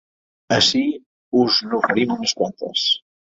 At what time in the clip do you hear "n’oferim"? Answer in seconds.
1.67-2.17